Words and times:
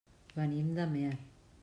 Venim 0.39 0.71
d'Amer. 0.79 1.13